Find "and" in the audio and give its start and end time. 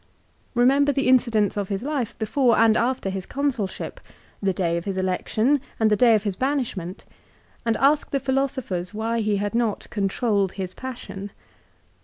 2.57-2.75, 5.79-5.91, 7.67-7.77